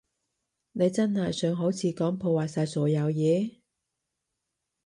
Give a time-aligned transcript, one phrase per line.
[0.71, 3.59] 你真係想好似噉破壞晒所有嘢？